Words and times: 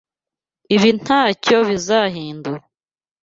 Ibi 0.75 0.89
ntacyo 1.01 1.57
bizahindura. 1.69 2.63